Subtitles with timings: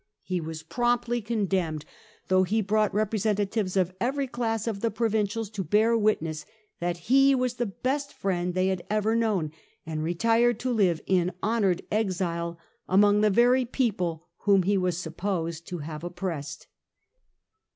[0.23, 1.85] He THE ASIATIC TITHES 67 was promptly condemned,
[2.27, 6.43] thongli lie brought repre sentatives of every class of the provincials to bear witness
[6.79, 9.51] that he was the best friend they had ever known:
[9.85, 12.57] and retired to live in honoured exile
[12.89, 16.65] among the very people whom he was supposed to have oppressed.